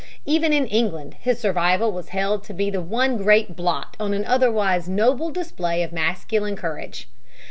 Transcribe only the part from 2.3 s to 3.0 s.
to be the